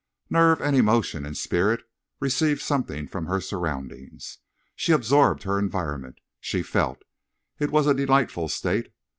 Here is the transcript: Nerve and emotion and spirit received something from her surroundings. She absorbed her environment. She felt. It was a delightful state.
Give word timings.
Nerve 0.31 0.61
and 0.63 0.75
emotion 0.75 1.27
and 1.27 1.37
spirit 1.37 1.83
received 2.19 2.59
something 2.59 3.07
from 3.07 3.27
her 3.27 3.39
surroundings. 3.39 4.39
She 4.75 4.93
absorbed 4.93 5.43
her 5.43 5.59
environment. 5.59 6.21
She 6.39 6.63
felt. 6.63 7.03
It 7.59 7.69
was 7.69 7.85
a 7.85 7.93
delightful 7.93 8.49
state. 8.49 8.91